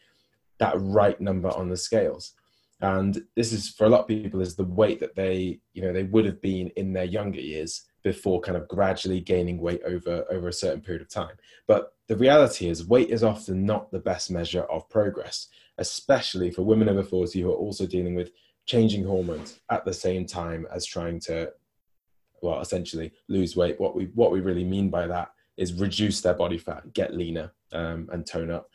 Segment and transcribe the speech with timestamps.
[0.58, 2.32] that right number on the scales.
[2.80, 5.92] And this is for a lot of people is the weight that they you know
[5.92, 10.24] they would have been in their younger years before kind of gradually gaining weight over
[10.30, 11.36] over a certain period of time.
[11.66, 16.62] But the reality is weight is often not the best measure of progress especially for
[16.62, 18.32] women over 40 who are also dealing with
[18.66, 21.50] changing hormones at the same time as trying to
[22.42, 23.80] well essentially lose weight.
[23.80, 27.52] What we what we really mean by that is reduce their body fat, get leaner,
[27.72, 28.70] um, and tone up.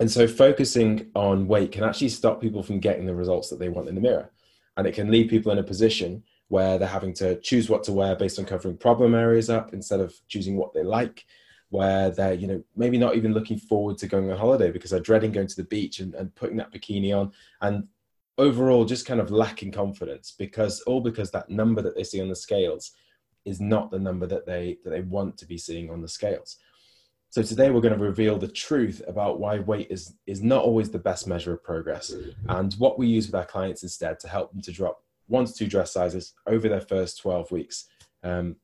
[0.00, 3.68] And so focusing on weight can actually stop people from getting the results that they
[3.68, 4.30] want in the mirror.
[4.76, 7.92] And it can leave people in a position where they're having to choose what to
[7.92, 11.24] wear based on covering problem areas up instead of choosing what they like,
[11.70, 15.00] where they're, you know, maybe not even looking forward to going on holiday because they're
[15.00, 17.32] dreading going to the beach and, and putting that bikini on.
[17.60, 17.88] And
[18.38, 22.28] overall just kind of lacking confidence because all because that number that they see on
[22.28, 22.92] the scales
[23.44, 26.56] is not the number that they that they want to be seeing on the scales.
[27.30, 30.90] So today we're going to reveal the truth about why weight is is not always
[30.90, 32.14] the best measure of progress
[32.48, 35.52] and what we use with our clients instead to help them to drop one to
[35.52, 37.84] two dress sizes over their first 12 weeks
[38.24, 38.56] um,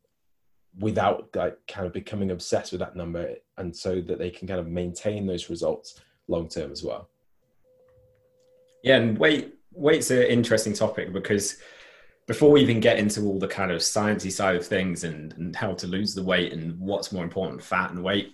[0.79, 4.59] without like kind of becoming obsessed with that number and so that they can kind
[4.59, 7.09] of maintain those results long term as well.
[8.83, 11.57] Yeah, and weight weight's an interesting topic because
[12.27, 15.55] before we even get into all the kind of sciencey side of things and, and
[15.55, 18.33] how to lose the weight and what's more important, fat and weight,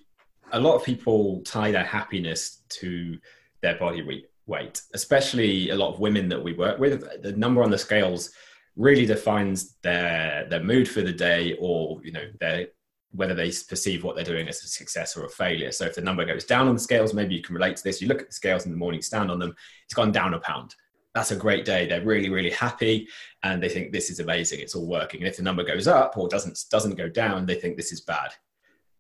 [0.53, 3.19] a lot of people tie their happiness to
[3.63, 7.05] their body weight, especially a lot of women that we work with.
[7.23, 8.31] The number on the scales
[8.77, 12.69] really defines their their mood for the day or you know their
[13.13, 15.73] whether they perceive what they're doing as a success or a failure.
[15.73, 18.01] So if the number goes down on the scales, maybe you can relate to this.
[18.01, 19.53] You look at the scales in the morning, stand on them,
[19.85, 20.77] it's gone down a pound
[21.15, 21.87] that's a great day.
[21.87, 23.09] They're really, really happy
[23.43, 24.61] and they think this is amazing.
[24.61, 25.21] It's all working.
[25.21, 28.01] And if the number goes up or doesn't doesn't go down, they think this is
[28.01, 28.33] bad.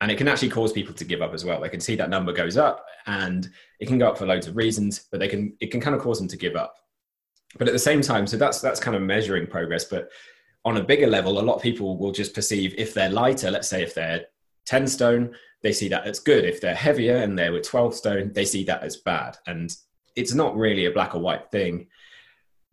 [0.01, 1.61] And it can actually cause people to give up as well.
[1.61, 3.49] They can see that number goes up and
[3.81, 6.03] it can go up for loads of reasons, but they can it can kind of
[6.03, 6.75] cause them to give up.
[7.59, 9.85] But at the same time, so that's that's kind of measuring progress.
[9.85, 10.11] But
[10.65, 13.69] on a bigger level, a lot of people will just perceive if they're lighter, let's
[13.69, 14.27] say if they're
[14.67, 16.45] 10 stone, they see that as good.
[16.45, 19.39] If they're heavier and they were 12 stone, they see that as bad.
[19.47, 19.75] And
[20.17, 21.87] it's not really a black or white thing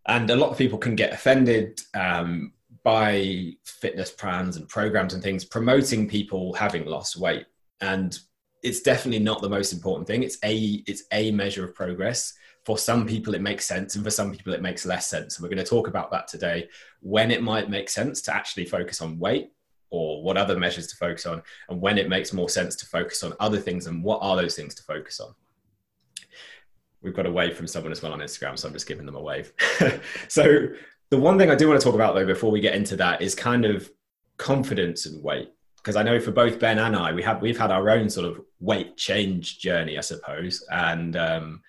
[0.08, 2.54] and a lot of people can get offended um,
[2.84, 7.46] by fitness plans and programs and things promoting people having lost weight.
[7.82, 8.18] And
[8.64, 10.24] it's definitely not the most important thing.
[10.24, 12.34] It's a it's a measure of progress.
[12.66, 15.38] For some people it makes sense and for some people it makes less sense.
[15.38, 16.70] And we're going to talk about that today
[17.02, 19.52] when it might make sense to actually focus on weight
[19.90, 23.24] or what other measures to focus on and when it makes more sense to focus
[23.24, 25.34] on other things and what are those things to focus on
[27.02, 29.16] we've got a wave from someone as well on Instagram, so I'm just giving them
[29.16, 29.54] a wave.
[30.28, 30.68] so
[31.10, 33.22] the one thing I do want to talk about though before we get into that
[33.22, 33.90] is kind of
[34.38, 35.52] confidence and weight.
[35.78, 38.28] Because I know for both Ben and I we have we've had our own sort
[38.28, 40.66] of weight change journey I suppose.
[40.72, 41.62] And um,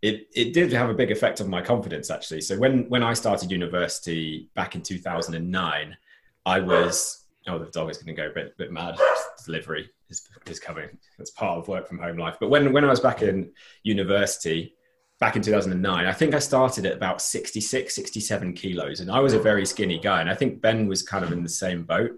[0.00, 2.40] it it did have a big effect on my confidence actually.
[2.40, 5.96] So when when I started university back in 2009
[6.44, 8.98] I was oh the dog is going to go a bit bit mad.
[9.44, 10.88] Delivery is, is coming.
[11.18, 12.36] It's part of work from home life.
[12.38, 13.50] But when, when I was back in
[13.82, 14.76] university,
[15.18, 19.00] back in 2009, I think I started at about 66, 67 kilos.
[19.00, 20.20] And I was a very skinny guy.
[20.20, 22.12] And I think Ben was kind of in the same boat.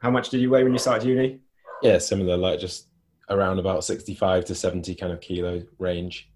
[0.00, 1.40] How much did you weigh when you started uni?
[1.82, 2.88] Yeah, similar, like just
[3.28, 6.30] around about 65 to 70 kind of kilo range.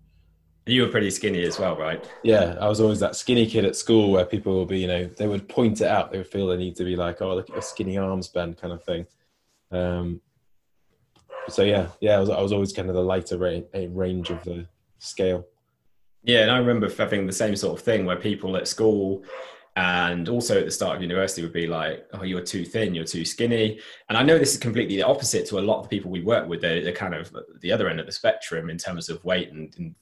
[0.66, 2.08] You were pretty skinny as well, right?
[2.22, 5.06] Yeah, I was always that skinny kid at school where people would be, you know,
[5.06, 6.12] they would point it out.
[6.12, 8.54] They would feel they need to be like, oh, look at your skinny arms, Ben,
[8.54, 9.06] kind of thing.
[9.70, 10.20] Um,
[11.50, 14.66] so yeah, yeah, I was, I was always kind of the lighter range of the
[14.98, 15.46] scale.
[16.22, 19.24] Yeah, and I remember having the same sort of thing where people at school
[19.76, 23.04] and also at the start of university would be like, "Oh, you're too thin, you're
[23.04, 25.96] too skinny." And I know this is completely the opposite to a lot of the
[25.96, 26.60] people we work with.
[26.60, 29.72] They're, they're kind of the other end of the spectrum in terms of weight and,
[29.78, 29.94] and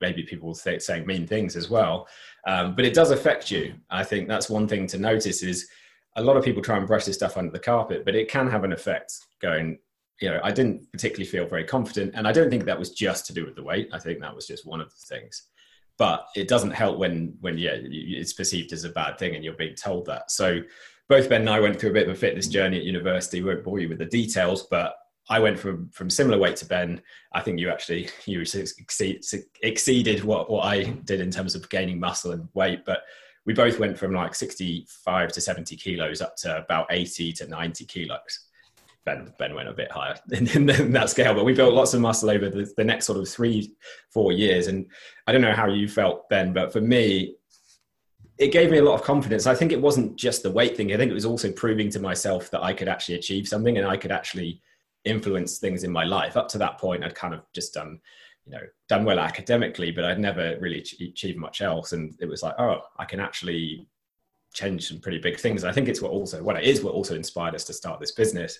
[0.00, 2.06] maybe people say, saying mean things as well.
[2.46, 3.74] Um, but it does affect you.
[3.90, 5.68] I think that's one thing to notice is
[6.16, 8.48] a lot of people try and brush this stuff under the carpet, but it can
[8.48, 9.12] have an effect.
[9.40, 9.78] Going,
[10.20, 13.26] you know, I didn't particularly feel very confident, and I don't think that was just
[13.26, 13.88] to do with the weight.
[13.92, 15.48] I think that was just one of the things.
[15.98, 19.54] But it doesn't help when when yeah, it's perceived as a bad thing and you're
[19.54, 20.30] being told that.
[20.30, 20.60] So
[21.08, 23.42] both Ben and I went through a bit of a fitness journey at university.
[23.42, 24.94] Won't bore you with the details, but
[25.28, 27.00] I went from from similar weight to Ben.
[27.32, 29.24] I think you actually you exceed,
[29.62, 33.02] exceeded what what I did in terms of gaining muscle and weight, but
[33.46, 37.84] we both went from like 65 to 70 kilos up to about 80 to 90
[37.84, 38.45] kilos.
[39.06, 42.00] Ben, ben went a bit higher in, in, that scale, but we built lots of
[42.00, 43.74] muscle over the, the next sort of three,
[44.10, 44.66] four years.
[44.66, 44.86] And
[45.26, 47.36] I don't know how you felt, Ben, but for me,
[48.38, 49.46] it gave me a lot of confidence.
[49.46, 50.92] I think it wasn't just the weight thing.
[50.92, 53.86] I think it was also proving to myself that I could actually achieve something and
[53.86, 54.60] I could actually
[55.04, 56.36] influence things in my life.
[56.36, 58.00] Up to that point, I'd kind of just done,
[58.44, 61.92] you know, done well academically, but I'd never really achieved much else.
[61.92, 63.86] And it was like, oh, I can actually
[64.52, 65.64] change some pretty big things.
[65.64, 68.12] I think it's what also, what it is, what also inspired us to start this
[68.12, 68.58] business.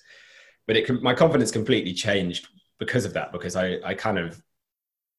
[0.67, 2.47] But it, my confidence completely changed
[2.77, 4.41] because of that, because I, I kind of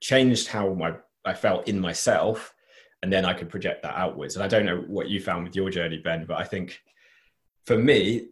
[0.01, 2.55] changed how my I felt in myself,
[3.03, 4.37] and then I could project that outwards.
[4.37, 6.81] And I don't know what you found with your journey, Ben, but I think
[7.67, 8.29] for me,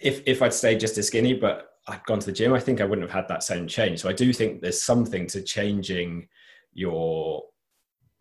[0.00, 2.80] if if I'd stayed just as skinny, but I'd gone to the gym, I think
[2.80, 4.00] I wouldn't have had that same change.
[4.00, 6.28] So I do think there's something to changing
[6.72, 7.44] your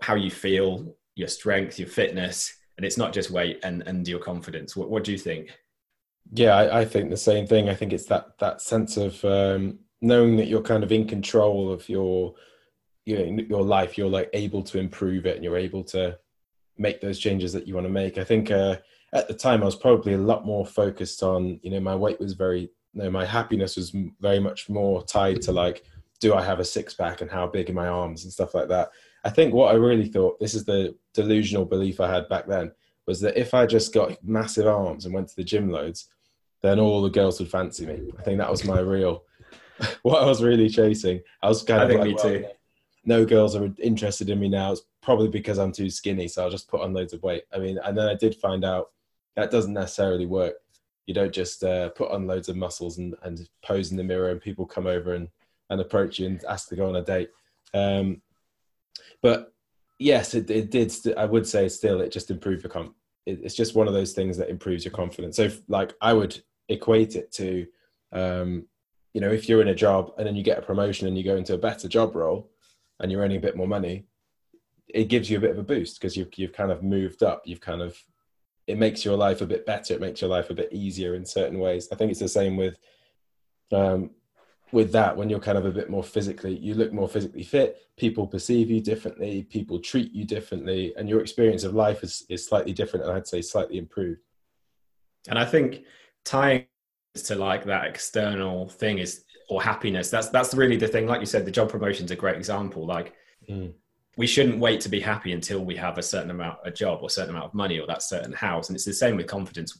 [0.02, 4.20] how you feel, your strength, your fitness, and it's not just weight and and your
[4.20, 4.76] confidence.
[4.76, 5.58] What what do you think?
[6.31, 7.69] Yeah, I, I think the same thing.
[7.69, 11.71] I think it's that that sense of um, knowing that you're kind of in control
[11.71, 12.36] of your
[13.06, 13.98] you know your life.
[13.98, 16.18] You're like able to improve it, and you're able to
[16.77, 18.18] make those changes that you want to make.
[18.18, 18.77] I think uh,
[19.13, 22.19] at the time I was probably a lot more focused on you know my weight
[22.19, 25.83] was very know, my happiness was very much more tied to like,
[26.19, 28.68] do I have a six pack and how big are my arms and stuff like
[28.69, 28.89] that.
[29.24, 32.71] I think what I really thought, this is the delusional belief I had back then,
[33.10, 36.10] was that if I just got massive arms and went to the gym loads,
[36.62, 38.12] then all the girls would fancy me.
[38.18, 39.24] I think that was my real,
[40.04, 41.22] what I was really chasing.
[41.44, 42.44] I was kind I of like, well,
[43.06, 44.72] no girls are interested in me now.
[44.72, 47.44] It's probably because I'm too skinny, so I'll just put on loads of weight.
[47.54, 48.92] I mean, and then I did find out
[49.36, 50.56] that doesn't necessarily work
[51.10, 54.30] you don't just uh, put on loads of muscles and, and pose in the mirror
[54.30, 55.28] and people come over and,
[55.72, 57.32] and approach you and ask to go on a date.
[57.74, 58.22] Um,
[59.24, 59.52] but
[59.98, 60.92] yes, it, it did.
[60.92, 62.99] St- I would say still, it just improved your com- it,
[63.30, 65.36] It's just one of those things that improves your confidence.
[65.36, 67.68] So, if, like, I would equate it to,
[68.12, 68.66] um,
[69.14, 71.24] you know, if you're in a job and then you get a promotion and you
[71.24, 72.52] go into a better job role
[73.00, 74.06] and you're earning a bit more money,
[74.88, 77.44] it gives you a bit of a boost because you've you've kind of moved up.
[77.46, 77.98] You've kind of
[78.68, 79.94] it makes your life a bit better.
[79.94, 81.88] It makes your life a bit easier in certain ways.
[81.92, 82.78] I think it's the same with
[83.72, 84.12] um,
[84.71, 87.77] with that when you're kind of a bit more physically you look more physically fit
[87.98, 92.45] people perceive you differently people treat you differently and your experience of life is, is
[92.45, 94.21] slightly different and i'd say slightly improved.
[95.27, 95.83] And i think
[96.24, 96.66] tying
[97.16, 101.07] to like that external thing is or happiness that's that's really the thing.
[101.07, 102.86] Like you said the job promotion is a great example.
[102.86, 103.13] Like
[103.50, 103.74] mm
[104.18, 107.10] we shouldn't wait to be happy until we have a certain amount a job or
[107.10, 108.68] certain amount of money or that certain house.
[108.68, 109.80] And it's the same with confidence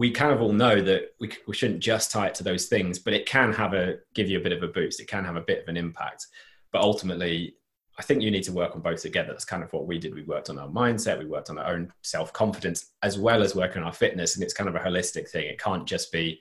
[0.00, 2.98] we kind of all know that we, we shouldn't just tie it to those things
[2.98, 4.98] but it can have a give you a bit of a boost.
[4.98, 6.26] It can have a bit of an impact.
[6.72, 7.54] But ultimately
[7.98, 9.28] i think you need to work on both together.
[9.28, 10.14] That's kind of what we did.
[10.14, 11.18] We worked on our mindset.
[11.18, 14.36] We worked on our own self-confidence as well as working on our fitness.
[14.36, 15.44] And it's kind of a holistic thing.
[15.46, 16.40] It can't just be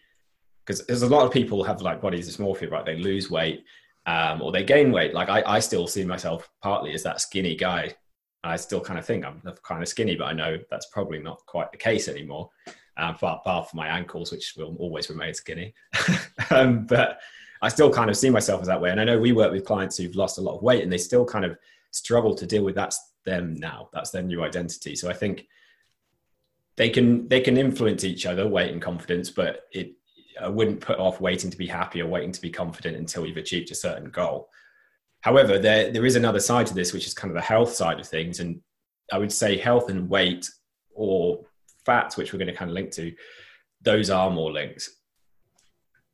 [0.65, 2.85] because there's a lot of people have like body dysmorphia right?
[2.85, 3.65] They lose weight
[4.05, 5.13] um, or they gain weight.
[5.13, 7.93] Like I, I still see myself partly as that skinny guy.
[8.41, 11.45] I still kind of think I'm kind of skinny, but I know that's probably not
[11.45, 12.49] quite the case anymore.
[12.99, 15.73] Um, bar for my ankles, which will always remain skinny.
[16.49, 17.19] um, but
[17.61, 18.91] I still kind of see myself as that way.
[18.91, 20.97] And I know we work with clients who've lost a lot of weight and they
[20.97, 21.57] still kind of
[21.91, 23.89] struggle to deal with that's them now.
[23.93, 24.95] That's their new identity.
[24.95, 25.47] So I think
[26.77, 29.93] they can they can influence each other, weight and confidence, but it
[30.41, 33.37] I wouldn't put off waiting to be happy or waiting to be confident until you've
[33.37, 34.49] achieved a certain goal.
[35.21, 37.99] However, there, there is another side to this, which is kind of the health side
[37.99, 38.39] of things.
[38.39, 38.61] And
[39.11, 40.49] I would say health and weight
[40.93, 41.43] or
[41.89, 43.11] fats, which we're going to kind of link to,
[43.81, 44.87] those are more linked.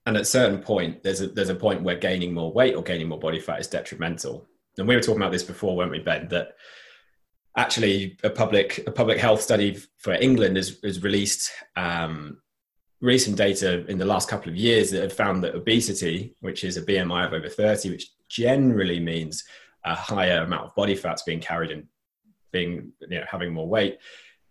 [0.05, 2.84] And at a certain point, there's a, there's a point where gaining more weight or
[2.84, 4.48] gaining more body fat is detrimental.
[4.77, 6.29] And we were talking about this before, weren't we, Ben?
[6.29, 6.53] That
[7.58, 12.38] actually a public a public health study for England has, has released um,
[13.01, 16.77] recent data in the last couple of years that have found that obesity, which is
[16.77, 19.44] a BMI of over 30, which generally means
[19.84, 21.88] a higher amount of body fats being carried and
[22.51, 23.98] being you know having more weight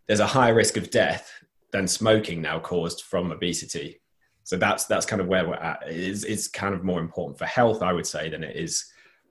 [0.07, 1.31] there's a higher risk of death
[1.73, 4.01] than smoking now caused from obesity.
[4.45, 5.83] So that's that's kind of where we're at.
[5.87, 8.85] It's, it's kind of more important for health i would say than it is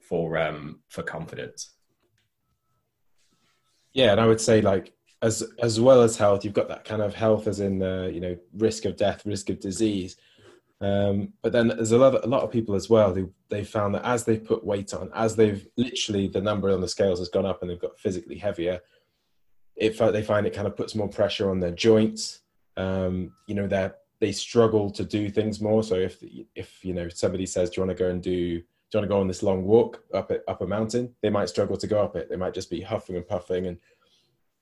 [0.10, 1.72] for um for confidence.
[3.94, 7.02] Yeah and i would say like as as well as health you've got that kind
[7.02, 10.18] of health as in uh, you know risk of death risk of disease.
[10.82, 13.64] Um, but then there's a lot, of, a lot of people as well who they
[13.64, 17.20] found that as they've put weight on, as they've literally the number on the scales
[17.20, 18.82] has gone up and they've got physically heavier,
[19.78, 22.42] they find it kind of puts more pressure on their joints.
[22.78, 23.90] Um, you know, they
[24.20, 25.84] they struggle to do things more.
[25.84, 26.24] So if
[26.56, 28.62] if you know somebody says, "Do you want to go and do?"
[28.92, 31.16] Do you want to go on this long walk up it, up a mountain?
[31.24, 32.30] They might struggle to go up it.
[32.30, 33.78] They might just be huffing and puffing, and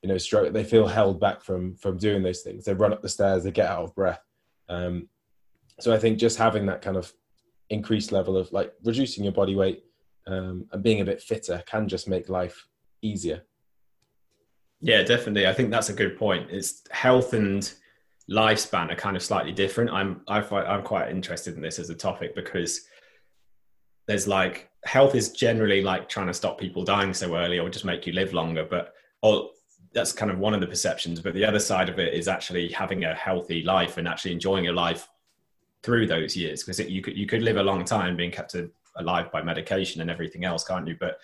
[0.02, 0.48] you know.
[0.50, 2.64] They feel held back from from doing those things.
[2.64, 3.44] They run up the stairs.
[3.44, 4.24] They get out of breath.
[4.70, 5.08] Um,
[5.80, 7.12] so I think just having that kind of
[7.68, 9.84] increased level of like reducing your body weight
[10.26, 12.66] um, and being a bit fitter can just make life
[13.02, 13.42] easier.
[14.82, 15.46] Yeah, definitely.
[15.46, 16.50] I think that's a good point.
[16.50, 17.72] It's health and
[18.28, 19.90] lifespan are kind of slightly different.
[19.90, 22.82] I'm I I'm quite interested in this as a topic because
[24.08, 27.84] there's like health is generally like trying to stop people dying so early or just
[27.84, 29.50] make you live longer, but or
[29.94, 31.20] that's kind of one of the perceptions.
[31.20, 34.64] But the other side of it is actually having a healthy life and actually enjoying
[34.64, 35.08] your life
[35.84, 38.56] through those years because you could you could live a long time being kept
[38.96, 40.96] alive by medication and everything else, can't you?
[40.98, 41.18] But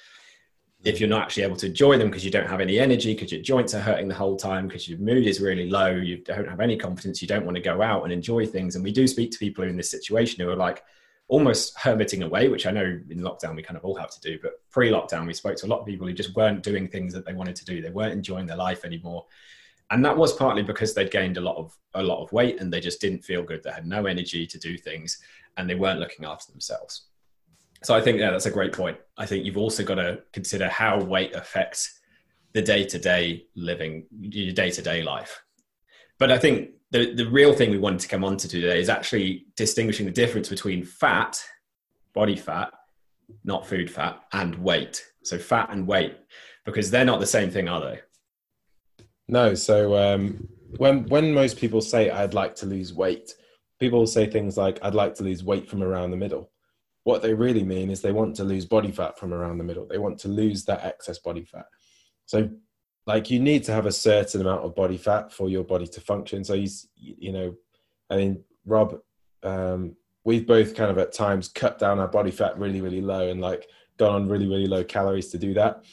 [0.85, 3.32] if you're not actually able to enjoy them because you don't have any energy, because
[3.32, 6.49] your joints are hurting the whole time, because your mood is really low, you don't
[6.49, 8.76] have any confidence, you don't want to go out and enjoy things.
[8.76, 10.85] And we do speak to people in this situation who are like
[11.26, 14.38] almost hermiting away, which I know in lockdown we kind of all have to do.
[14.40, 17.12] But pre lockdown, we spoke to a lot of people who just weren't doing things
[17.12, 17.82] that they wanted to do.
[17.82, 19.26] They weren't enjoying their life anymore
[19.90, 22.73] and that was partly because they'd gained a lot of a lot of weight and
[22.73, 25.18] they just didn't feel good they had no energy to do things
[25.56, 27.08] and they weren't looking after themselves
[27.82, 30.68] so i think yeah that's a great point i think you've also got to consider
[30.68, 32.00] how weight affects
[32.54, 35.42] the day-to-day living your day-to-day life
[36.18, 38.88] but i think the, the real thing we wanted to come on to today is
[38.88, 41.42] actually distinguishing the difference between fat
[42.14, 42.73] body fat
[43.44, 46.16] not food fat and weight so fat and weight
[46.64, 48.00] because they're not the same thing are they
[49.28, 49.54] no.
[49.54, 53.35] So um, when when most people say I'd like to lose weight,
[53.78, 56.50] people say things like I'd like to lose weight from around the middle.
[57.09, 59.87] What they really mean is they want to lose body fat from around the middle.
[59.87, 61.65] They want to lose that excess body fat.
[62.27, 62.50] So
[63.07, 66.00] like you need to have a certain amount of body fat for your body to
[66.03, 66.45] function.
[66.45, 67.55] So you you know,
[68.11, 68.99] I mean, Rob,
[69.43, 69.97] um,
[70.29, 73.41] we've both kind of at times cut down our body fat really really low and
[73.41, 73.67] like
[73.99, 75.85] gone on really really low calories to do that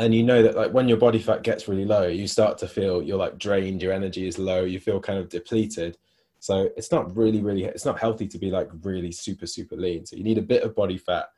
[0.00, 2.66] and you know that like when your body fat gets really low you start to
[2.66, 5.96] feel you're like drained your energy is low you feel kind of depleted
[6.38, 10.06] so it's not really really it's not healthy to be like really super super lean.
[10.06, 11.30] So you need a bit of body fat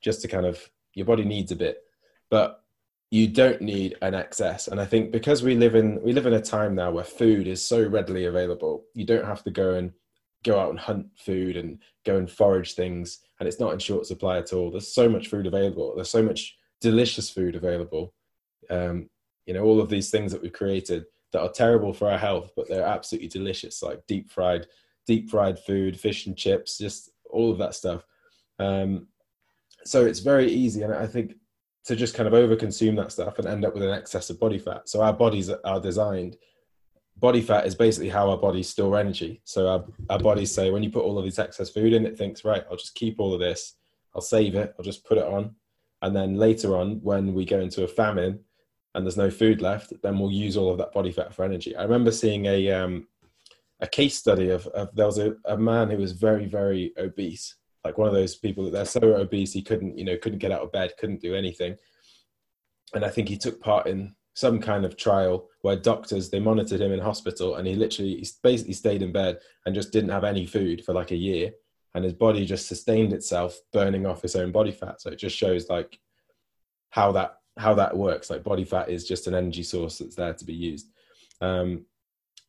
[0.00, 0.60] just to kind of
[0.94, 1.82] your body needs a bit
[2.30, 2.64] but
[3.10, 4.68] you don't need an excess.
[4.68, 7.46] And i think because we live in we live in a time now where food
[7.46, 9.92] is so readily available you don't have to go and
[10.42, 13.20] go out and hunt food and go and forage things.
[13.38, 14.70] And it's not in short supply at all.
[14.70, 15.94] There's so much food available.
[15.94, 18.12] There's so much delicious food available.
[18.70, 19.08] Um,
[19.46, 22.52] you know, all of these things that we've created that are terrible for our health,
[22.56, 24.66] but they're absolutely delicious, like deep fried,
[25.06, 28.04] deep fried food, fish and chips, just all of that stuff.
[28.58, 29.08] Um,
[29.84, 31.34] so it's very easy, and I think
[31.84, 34.58] to just kind of overconsume that stuff and end up with an excess of body
[34.58, 34.88] fat.
[34.88, 36.36] So our bodies are designed.
[37.16, 39.40] Body fat is basically how our bodies store energy.
[39.44, 42.16] So our, our bodies say when you put all of this excess food in, it
[42.16, 43.74] thinks, right, I'll just keep all of this,
[44.14, 45.56] I'll save it, I'll just put it on,
[46.02, 48.40] and then later on, when we go into a famine
[48.94, 51.74] and there's no food left, then we'll use all of that body fat for energy.
[51.76, 53.08] I remember seeing a um,
[53.80, 57.56] a case study of, of there was a, a man who was very very obese,
[57.84, 60.52] like one of those people that they're so obese he couldn't you know couldn't get
[60.52, 61.76] out of bed, couldn't do anything,
[62.94, 66.80] and I think he took part in some kind of trial where doctors they monitored
[66.80, 70.24] him in hospital and he literally he basically stayed in bed and just didn't have
[70.24, 71.52] any food for like a year.
[71.94, 75.02] And his body just sustained itself burning off his own body fat.
[75.02, 75.98] So it just shows like
[76.88, 78.30] how that how that works.
[78.30, 80.88] Like body fat is just an energy source that's there to be used.
[81.40, 81.86] Um,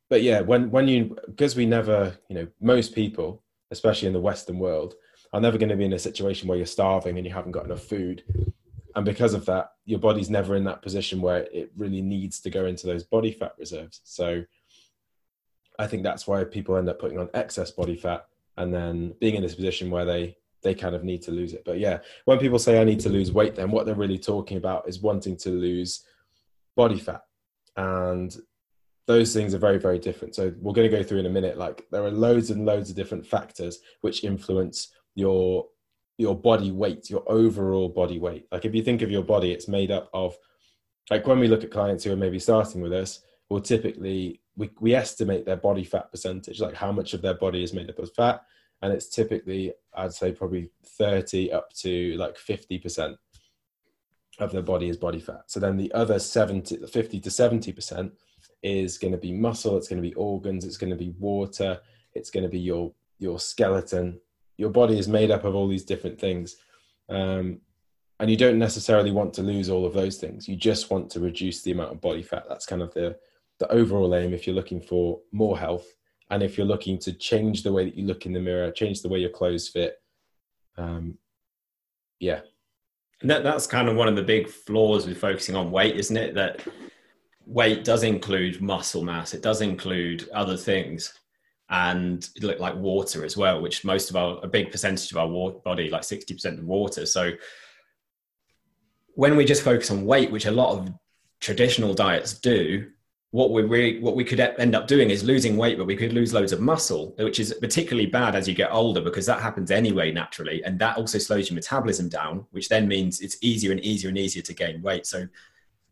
[0.09, 3.41] but yeah when when you because we never you know most people
[3.71, 4.93] especially in the western world
[5.33, 7.65] are never going to be in a situation where you're starving and you haven't got
[7.65, 8.23] enough food.
[8.95, 12.51] And because of that your body's never in that position where it really needs to
[12.51, 14.01] go into those body fat reserves.
[14.03, 14.43] So
[15.79, 19.33] i think that's why people end up putting on excess body fat and then being
[19.33, 21.63] in this position where they they kind of need to lose it.
[21.65, 24.57] But yeah, when people say I need to lose weight, then what they're really talking
[24.57, 26.05] about is wanting to lose
[26.75, 27.21] body fat.
[27.77, 28.35] And
[29.05, 30.35] those things are very, very different.
[30.35, 31.57] So we're going to go through in a minute.
[31.57, 35.67] Like there are loads and loads of different factors which influence your
[36.19, 38.45] your body weight, your overall body weight.
[38.51, 40.37] Like if you think of your body, it's made up of
[41.09, 44.69] like when we look at clients who are maybe starting with us, we'll typically we,
[44.79, 47.99] we estimate their body fat percentage, like how much of their body is made up
[47.99, 48.41] of fat.
[48.83, 53.15] And it's typically, I'd say probably 30 up to like 50%
[54.39, 55.43] of their body is body fat.
[55.47, 58.11] So then the other 70, 50 to 70%
[58.61, 61.79] is going to be muscle, it's going to be organs, it's going to be water,
[62.13, 64.19] it's going to be your your skeleton.
[64.57, 66.57] Your body is made up of all these different things.
[67.07, 67.61] Um,
[68.19, 70.49] and you don't necessarily want to lose all of those things.
[70.49, 72.45] You just want to reduce the amount of body fat.
[72.49, 73.17] That's kind of the
[73.59, 75.87] the overall aim if you're looking for more health
[76.33, 79.03] and if you're looking to change the way that you look in the mirror, change
[79.03, 80.01] the way your clothes fit.
[80.79, 81.19] Um,
[82.19, 82.39] yeah.
[83.21, 86.17] And that, that's kind of one of the big flaws with focusing on weight, isn't
[86.17, 86.33] it?
[86.33, 86.65] That
[87.45, 91.13] weight does include muscle mass, it does include other things
[91.69, 95.17] and it look like water as well, which most of our, a big percentage of
[95.17, 97.05] our body, like 60% of water.
[97.05, 97.31] So
[99.13, 100.91] when we just focus on weight, which a lot of
[101.39, 102.87] traditional diets do,
[103.33, 106.13] what we really what we could end up doing is losing weight but we could
[106.13, 109.71] lose loads of muscle which is particularly bad as you get older because that happens
[109.71, 110.63] anyway naturally.
[110.63, 114.19] And that also slows your metabolism down which then means it's easier and easier and
[114.19, 115.07] easier to gain weight.
[115.07, 115.27] So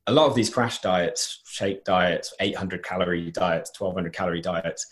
[0.05, 4.85] a lot of these crash diets shake diets 800 calorie diets 1200 calorie diets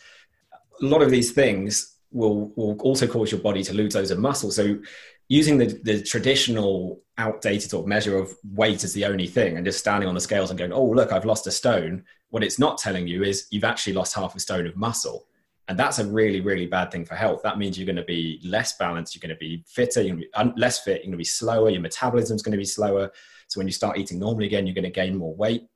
[0.81, 4.17] a lot of these things will will also cause your body to lose loads of
[4.17, 4.49] muscle.
[4.49, 4.79] So
[5.27, 9.65] using the, the traditional outdated sort of measure of weight as the only thing and
[9.67, 12.59] just standing on the scales and going oh look i've lost a stone what it's
[12.59, 15.25] not telling you is you've actually lost half a stone of muscle.
[15.67, 17.43] And that's a really, really bad thing for health.
[17.43, 20.27] That means you're going to be less balanced, you're going to be fitter, you're going
[20.33, 23.11] to be less fit, you're going to be slower, your metabolism's going to be slower.
[23.47, 25.67] So when you start eating normally again, you're going to gain more weight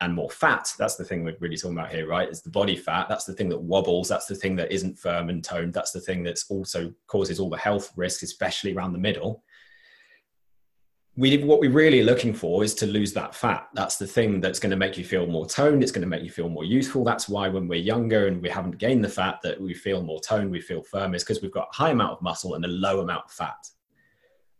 [0.00, 0.72] and more fat.
[0.78, 2.28] That's the thing we're really talking about here, right?
[2.28, 3.08] Is the body fat.
[3.08, 4.08] That's the thing that wobbles.
[4.08, 5.74] That's the thing that isn't firm and toned.
[5.74, 9.42] That's the thing that's also causes all the health risks, especially around the middle
[11.20, 13.68] we what we're really looking for is to lose that fat.
[13.74, 15.82] That's the thing that's going to make you feel more toned.
[15.82, 17.04] It's going to make you feel more youthful.
[17.04, 20.18] That's why when we're younger and we haven't gained the fat, that we feel more
[20.20, 22.68] toned, we feel firm, is because we've got a high amount of muscle and a
[22.68, 23.68] low amount of fat.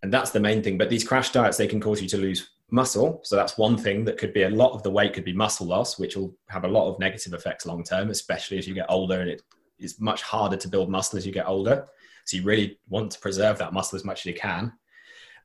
[0.02, 0.76] And that's the main thing.
[0.76, 3.22] But these crash diets, they can cause you to lose muscle.
[3.24, 5.66] So that's one thing that could be a lot of the weight could be muscle
[5.66, 8.87] loss, which will have a lot of negative effects long term, especially as you get
[8.90, 9.40] older and it
[9.78, 11.87] is much harder to build muscle as you get older.
[12.26, 14.74] So you really want to preserve that muscle as much as you can.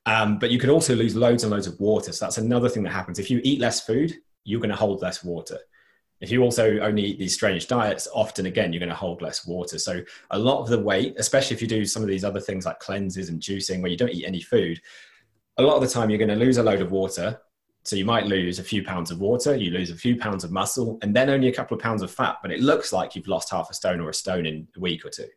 [0.06, 2.12] Um, but you could also lose loads and loads of water.
[2.12, 3.18] So that's another thing that happens.
[3.18, 4.13] If you eat less food,
[4.44, 5.58] you're going to hold less water.
[6.22, 9.46] If you also only eat these strange diets, often again, you're going to hold less
[9.46, 9.78] water.
[9.80, 12.65] So a lot of the weight, especially if you do some of these other things
[12.65, 14.80] like cleanses and juicing where you don't eat any food,
[15.58, 17.39] a lot of the time you're going to lose a load of water.
[17.84, 20.52] So you might lose a few pounds of water, you lose a few pounds of
[20.52, 22.38] muscle, and then only a couple of pounds of fat.
[22.41, 25.06] But it looks like you've lost half a stone or a stone in a week
[25.06, 25.28] or two.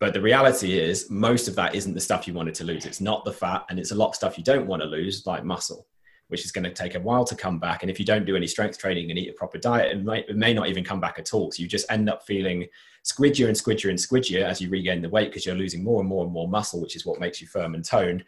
[0.00, 2.84] But the reality is, most of that isn't the stuff you wanted to lose.
[2.84, 5.26] It's not the fat, and it's a lot of stuff you don't want to lose,
[5.26, 5.86] like muscle,
[6.28, 7.82] which is going to take a while to come back.
[7.82, 10.28] And if you don't do any strength training and eat a proper diet, it, might,
[10.28, 11.50] it may not even come back at all.
[11.52, 12.66] So you just end up feeling
[13.04, 16.08] squidgier and squidgier and squidgier as you regain the weight because you're losing more and
[16.08, 18.24] more and more muscle, which is what makes you firm and toned.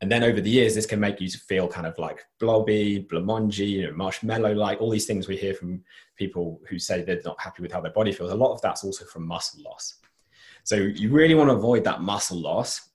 [0.00, 3.68] And then over the years, this can make you feel kind of like blobby, blamongy,
[3.68, 5.82] you know, marshmallow like all these things we hear from
[6.16, 8.32] people who say they're not happy with how their body feels.
[8.32, 9.94] A lot of that's also from muscle loss.
[10.66, 12.90] So you really want to avoid that muscle loss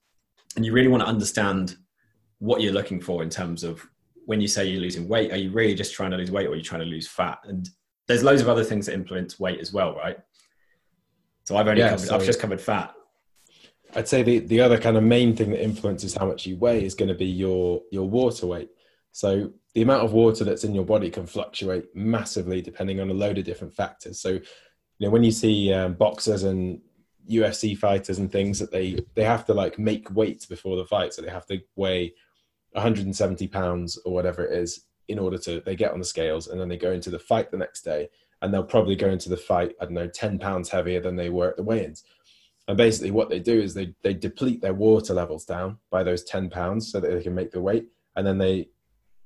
[0.57, 1.77] and you really want to understand
[2.39, 3.81] what you're looking for in terms of
[4.25, 6.51] when you say you're losing weight, are you really just trying to lose weight or
[6.51, 7.39] are you trying to lose fat?
[7.45, 7.69] And
[8.09, 10.17] there's loads of other things that influence weight as well, right?
[11.45, 12.93] So I've only yeah, covered, so I've just covered fat.
[13.95, 16.83] I'd say the, the other kind of main thing that influences how much you weigh
[16.83, 18.69] is going to be your your water weight.
[19.13, 23.13] So the amount of water that's in your body can fluctuate massively depending on a
[23.13, 24.19] load of different factors.
[24.19, 24.41] So you
[24.99, 26.81] know when you see um, boxers and
[27.31, 31.13] UFC fighters and things that they they have to like make weight before the fight,
[31.13, 32.13] so they have to weigh
[32.73, 36.59] 170 pounds or whatever it is in order to they get on the scales and
[36.59, 38.07] then they go into the fight the next day
[38.41, 41.29] and they'll probably go into the fight I don't know 10 pounds heavier than they
[41.29, 42.03] were at the weigh-ins.
[42.67, 46.23] And basically, what they do is they they deplete their water levels down by those
[46.23, 48.69] 10 pounds so that they can make the weight, and then they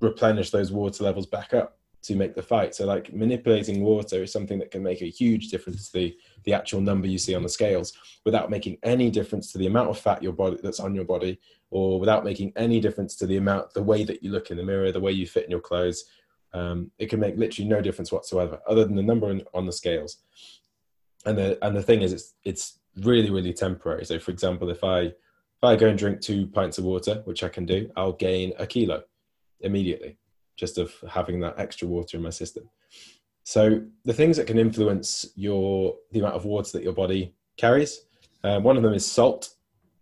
[0.01, 2.75] replenish those water levels back up to make the fight.
[2.75, 6.53] So like manipulating water is something that can make a huge difference to the, the
[6.53, 7.93] actual number you see on the scales
[8.25, 11.39] without making any difference to the amount of fat your body that's on your body
[11.71, 14.63] or without making any difference to the amount the way that you look in the
[14.63, 16.05] mirror, the way you fit in your clothes.
[16.53, 19.73] Um, it can make literally no difference whatsoever other than the number on, on the
[19.73, 20.17] scales.
[21.25, 24.05] And the and the thing is it's it's really, really temporary.
[24.05, 27.43] So for example, if I if I go and drink two pints of water, which
[27.43, 29.03] I can do, I'll gain a kilo
[29.61, 30.17] immediately
[30.55, 32.69] just of having that extra water in my system.
[33.43, 38.01] So the things that can influence your the amount of water that your body carries,
[38.43, 39.49] um, one of them is salt.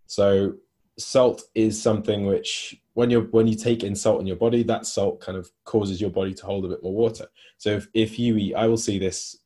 [0.08, 0.54] So
[0.98, 4.86] salt is something which when you when you take in salt in your body, that
[4.86, 7.28] salt kind of causes your body to hold a bit more water.
[7.58, 9.38] So if, if you eat, I will see this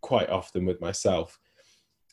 [0.00, 1.38] quite often with myself.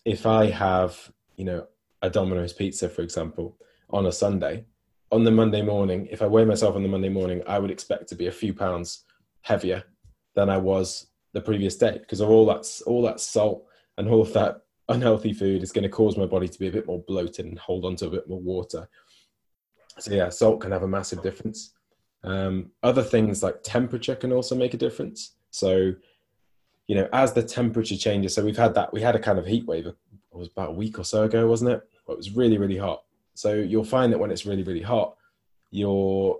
[0.06, 1.68] If I have, you know,
[2.02, 3.58] a Domino's pizza, for example,
[3.90, 4.66] on a Sunday,
[5.14, 8.10] on the Monday morning, if I weigh myself on the Monday morning, I would expect
[8.10, 9.04] to be a few pounds
[9.42, 9.84] heavier
[10.34, 13.66] than I was the previous day because of all that all that salt
[13.98, 16.72] and all of that unhealthy food is going to cause my body to be a
[16.72, 18.90] bit more bloated and hold on to a bit more water.
[20.00, 21.74] So yeah, salt can have a massive difference.
[22.24, 25.36] Um, other things like temperature can also make a difference.
[25.52, 25.94] So,
[26.88, 29.46] you know, as the temperature changes, so we've had that, we had a kind of
[29.46, 29.96] heat wave, it
[30.32, 31.84] was about a week or so ago, wasn't it?
[32.10, 33.04] It was really, really hot.
[33.34, 35.16] So you'll find that when it's really, really hot,
[35.72, 36.40] you're,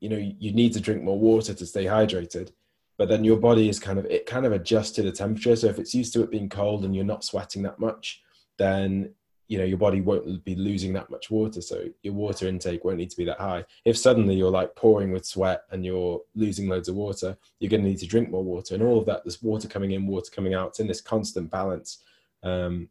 [0.00, 2.52] you know, you need to drink more water to stay hydrated
[2.98, 5.56] but then your body is kind of it kind of adjusts to the temperature.
[5.56, 8.22] So if it's used to it being cold and you're not sweating that much
[8.58, 9.12] then
[9.48, 11.60] you know your body won't be losing that much water.
[11.60, 13.64] So your water intake won't need to be that high.
[13.84, 17.82] If suddenly you're like pouring with sweat and you're losing loads of water you're going
[17.82, 18.74] to need to drink more water.
[18.74, 21.50] And all of that there's water coming in water coming out it's in this constant
[21.50, 22.04] balance.
[22.44, 22.88] Um,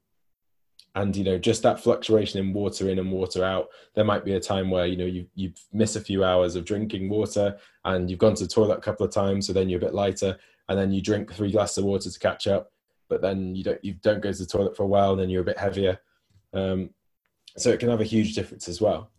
[0.96, 4.34] and you know just that fluctuation in water in and water out there might be
[4.34, 8.10] a time where you know you you miss a few hours of drinking water and
[8.10, 10.38] you've gone to the toilet a couple of times so then you're a bit lighter
[10.68, 12.72] and then you drink three glasses of water to catch up
[13.12, 15.30] but then you don't you don't go to the toilet for a while and then
[15.30, 16.00] you're a bit heavier.
[16.54, 16.92] Um,
[17.58, 19.12] so it can have a huge difference as well.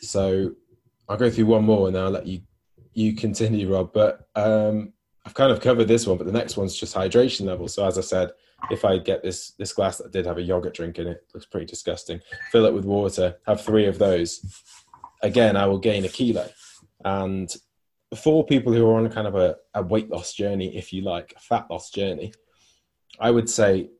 [0.00, 0.52] So
[1.08, 2.40] i'll go through one more and then i'll let you
[2.94, 4.92] you continue rob but um,
[5.26, 7.66] i've kind of covered this one but the next one's just hydration level.
[7.66, 8.30] So as i said
[8.70, 11.46] if I get this this glass that did have a yogurt drink in it, looks
[11.46, 12.20] pretty disgusting.
[12.50, 14.62] Fill it with water, have three of those.
[15.22, 16.48] Again, I will gain a kilo.
[17.04, 17.54] And
[18.16, 21.02] for people who are on a kind of a, a weight loss journey, if you
[21.02, 22.32] like, a fat loss journey,
[23.18, 23.90] I would say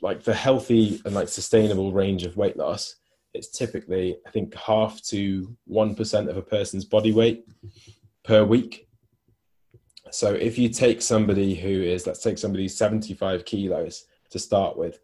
[0.00, 2.96] like the healthy and like sustainable range of weight loss,
[3.34, 7.46] it's typically I think half to one percent of a person's body weight
[8.24, 8.88] per week.
[10.12, 15.00] So if you take somebody who is, let's take somebody 75 kilos to start with,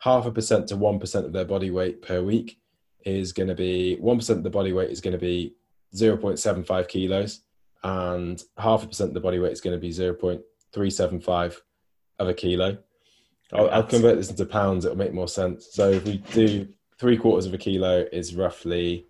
[0.00, 2.58] half a percent to 1% of their body weight per week
[3.04, 5.54] is going to be 1% of the body weight is going to be
[5.94, 7.40] 0.75 kilos
[7.84, 11.56] and half a percent of the body weight is going to be 0.375
[12.18, 12.78] of a kilo.
[13.52, 15.68] I'll, I'll convert this into pounds, it'll make more sense.
[15.70, 19.06] So if we do three quarters of a kilo is roughly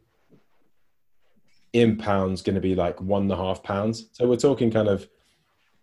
[1.73, 4.09] in pounds going to be like one and a half pounds.
[4.13, 5.09] So we're talking kind of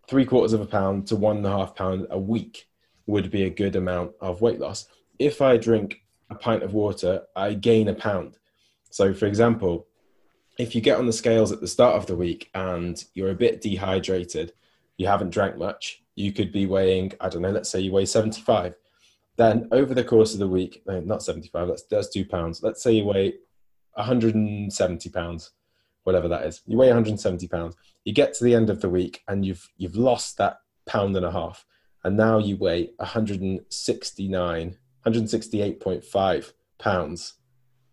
[0.08, 2.68] three quarters of a pound to one and a half pound a week
[3.06, 4.88] would be a good amount of weight loss.
[5.20, 8.38] If I drink a pint of water, I gain a pound.
[8.90, 9.88] So, for example,
[10.58, 13.36] if you get on the scales at the start of the week and you're a
[13.36, 14.54] bit dehydrated,
[14.98, 18.06] you haven't drank much, you could be weighing, I don't know, let's say you weigh
[18.06, 18.76] 75.
[19.36, 22.62] Then over the course of the week, no, not 75, that's, that's two pounds.
[22.62, 23.34] Let's say you weigh
[23.96, 25.52] 170 pounds
[26.04, 26.62] whatever that is.
[26.66, 27.76] You weigh 170 pounds.
[28.04, 31.26] You get to the end of the week and you've you've lost that pound and
[31.26, 31.66] a half,
[32.04, 37.34] and now you weigh 169, 168.5 pounds.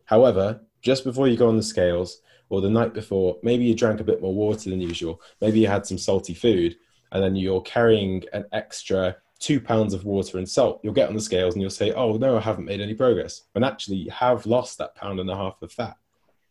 [0.04, 4.00] However, just before you go on the scales or the night before, maybe you drank
[4.00, 5.20] a bit more water than usual.
[5.40, 6.76] Maybe you had some salty food,
[7.12, 10.80] and then you're carrying an extra two pounds of water and salt.
[10.82, 13.42] You'll get on the scales and you'll say, "Oh no, I haven't made any progress."
[13.52, 15.96] When actually you have lost that pound and a half of fat.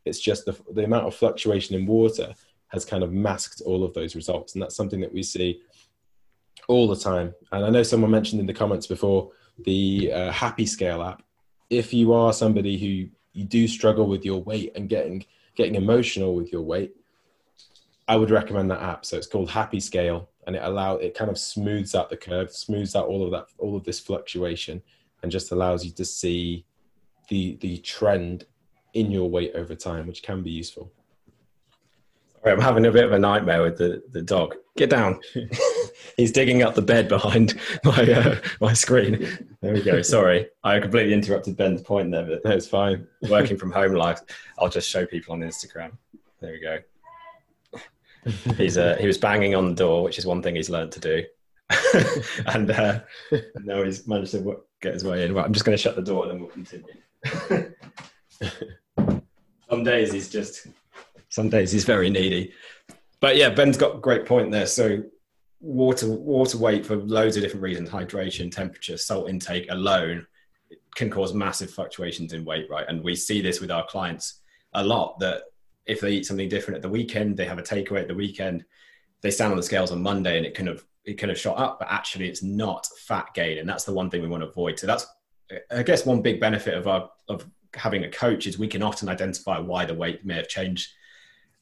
[0.06, 2.34] It's just the, the amount of fluctuation in water
[2.70, 4.54] has kind of masked all of those results.
[4.54, 5.62] And that's something that we see
[6.68, 7.34] all the time.
[7.52, 9.32] And I know someone mentioned in the comments before
[9.66, 11.24] the uh, Happy Scale app.
[11.70, 16.36] If you are somebody who you do struggle with your weight and getting getting emotional
[16.36, 16.96] with your weight,
[18.08, 19.06] I would recommend that app.
[19.06, 22.52] So it's called Happy Scale, and it allow it kind of smooths out the curve,
[22.52, 24.82] smooths out all of that, all of this fluctuation,
[25.22, 26.66] and just allows you to see
[27.30, 28.46] the the trend
[28.93, 30.91] in your weight over time, which can be useful.
[32.43, 34.56] Right, I'm having a bit of a nightmare with the, the dog.
[34.78, 35.19] Get down.
[36.17, 39.47] He's digging up the bed behind my uh, my screen.
[39.62, 40.02] There we go.
[40.02, 43.08] Sorry, I completely interrupted Ben's point there, but it's fine.
[43.30, 44.21] Working from home life,
[44.58, 45.91] I'll just show people on Instagram.
[46.39, 46.80] There we go.
[48.56, 50.99] He's uh, he was banging on the door, which is one thing he's learned to
[50.99, 51.25] do,
[52.47, 52.99] and, uh,
[53.63, 55.34] now he's managed to get his way in.
[55.34, 57.73] Well, I'm just going to shut the door and then we'll continue.
[59.70, 60.68] Some days he's just,
[61.30, 62.54] some days he's very needy.
[63.20, 64.66] But yeah, Ben's got a great point there.
[64.66, 65.04] So
[65.60, 70.26] water, water weight for loads of different reasons, hydration, temperature, salt intake alone
[70.96, 72.86] can cause massive fluctuations in weight, right?
[72.88, 74.42] And we see this with our clients
[74.74, 75.44] a lot that
[75.86, 78.64] if they eat something different at the weekend, they have a takeaway at the weekend,
[79.22, 81.58] they stand on the scales on Monday and it kind of it kind of shot
[81.58, 84.50] up, but actually it's not fat gain, and that's the one thing we want to
[84.50, 84.78] avoid.
[84.78, 85.08] So that's
[85.72, 89.10] I guess one big benefit of our of having a coach is we can often
[89.10, 90.92] identify why the weight may have changed.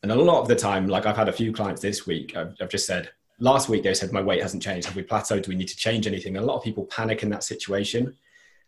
[0.04, 2.56] And a lot of the time, like I've had a few clients this week, I've,
[2.62, 4.88] I've just said, last week they said, my weight hasn't changed.
[4.88, 5.44] Have we plateaued?
[5.44, 6.38] Do we need to change anything?
[6.38, 8.16] A lot of people panic in that situation.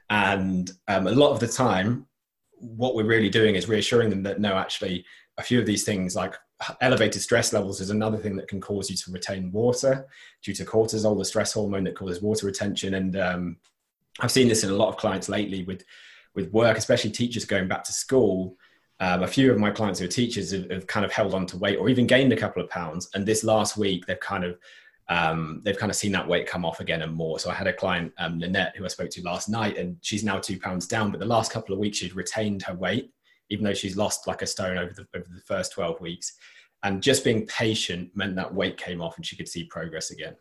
[0.10, 2.08] And um, a lot of the time,
[2.52, 5.06] what we're really doing is reassuring them that no, actually,
[5.38, 6.36] a few of these things like
[6.82, 10.06] elevated stress levels is another thing that can cause you to retain water
[10.44, 12.96] due to cortisol, the stress hormone that causes water retention.
[12.96, 13.58] And um,
[14.20, 15.86] I've seen this in a lot of clients lately with
[16.36, 18.56] with work, especially teachers going back to school.
[19.02, 21.46] Um, a few of my clients who are teachers have, have, kind of held on
[21.48, 23.10] to weight or even gained a couple of pounds.
[23.14, 24.58] And this last week, they've kind of
[25.08, 27.40] um, they've kind of seen that weight come off again and more.
[27.40, 30.24] So I had a client, um, Nanette, who I spoke to last night, and she's
[30.24, 31.10] now two pounds down.
[31.10, 33.12] But the last couple of weeks, she'd retained her weight,
[33.50, 36.34] even though she's lost like a stone over the over the first twelve weeks.
[36.84, 40.36] And just being patient meant that weight came off, and she could see progress again.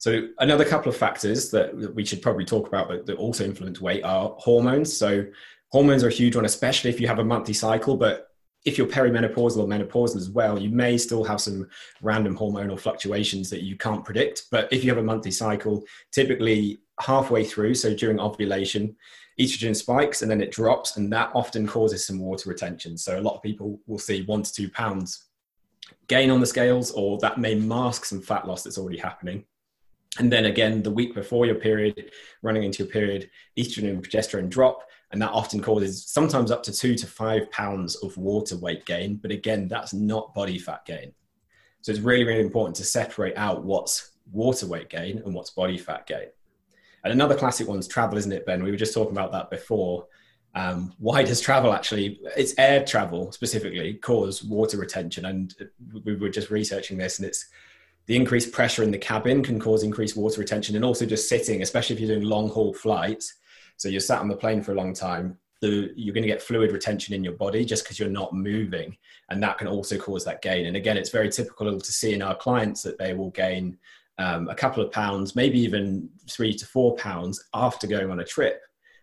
[0.00, 3.82] So another couple of factors that we should probably talk about that, that also influence
[3.82, 4.96] weight are hormones.
[4.96, 5.26] So
[5.68, 7.98] hormones are a huge one, especially if you have a monthly cycle.
[7.98, 8.28] But
[8.64, 11.68] if you're perimenopausal or menopausal as well, you may still have some
[12.00, 14.44] random hormonal fluctuations that you can't predict.
[14.50, 18.96] But if you have a monthly cycle, typically halfway through, so during ovulation,
[19.38, 22.96] estrogen spikes and then it drops, and that often causes some water retention.
[22.96, 25.26] So a lot of people will see one to two pounds
[26.08, 29.44] gain on the scales, or that may mask some fat loss that's already happening.
[30.18, 32.10] And then again, the week before your period,
[32.42, 34.82] running into your period, estrogen and progesterone drop.
[35.12, 39.16] And that often causes sometimes up to two to five pounds of water weight gain.
[39.16, 41.12] But again, that's not body fat gain.
[41.82, 45.78] So it's really, really important to separate out what's water weight gain and what's body
[45.78, 46.26] fat gain.
[47.02, 48.62] And another classic one's travel, isn't it, Ben?
[48.62, 50.06] We were just talking about that before.
[50.54, 55.24] Um, why does travel actually, it's air travel specifically, cause water retention?
[55.24, 55.54] And
[56.04, 57.46] we were just researching this, and it's
[58.10, 61.62] the increased pressure in the cabin can cause increased water retention and also just sitting
[61.62, 63.36] especially if you're doing long haul flights.
[63.76, 66.42] So you're sat on the plane for a long time the, you're going to get
[66.42, 68.96] fluid retention in your body just because you're not moving
[69.28, 70.66] and that can also cause that gain.
[70.66, 73.78] And again it's very typical to see in our clients that they will gain
[74.18, 78.24] um, a couple of pounds maybe even three to four pounds after going on a
[78.24, 78.60] trip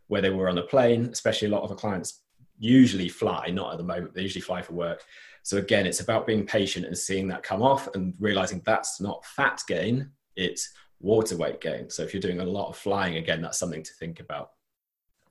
[0.08, 2.24] where they were on a plane especially a lot of our clients
[2.60, 5.06] usually fly not at the moment they usually fly for work
[5.48, 9.26] so again, it's about being patient and seeing that come off and realizing that's not
[9.26, 11.90] fat gain, it's water weight gain.
[11.90, 14.50] So if you're doing a lot of flying, again, that's something to think about.